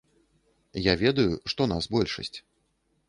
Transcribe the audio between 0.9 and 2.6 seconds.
ведаю, што нас большасць.